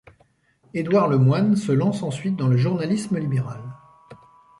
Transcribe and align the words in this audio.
Édouard 0.73 1.09
Lemoine 1.09 1.55
se 1.55 1.71
lance 1.71 2.01
ensuite 2.01 2.35
dans 2.35 2.47
le 2.47 2.57
journalisme 2.57 3.19
libéral. 3.19 3.61